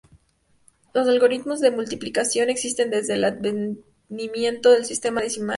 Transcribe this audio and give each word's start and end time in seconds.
Los 0.95 1.07
algoritmos 1.07 1.59
de 1.59 1.69
multiplicación 1.69 2.49
existen 2.49 2.89
desde 2.89 3.13
el 3.13 3.23
advenimiento 3.23 4.71
del 4.71 4.83
sistema 4.85 5.21
decimal. 5.21 5.49